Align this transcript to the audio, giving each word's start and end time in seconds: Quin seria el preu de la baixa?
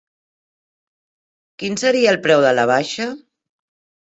Quin 1.63 1.77
seria 1.83 2.15
el 2.15 2.19
preu 2.27 2.45
de 2.47 2.55
la 2.61 2.67
baixa? 2.73 3.11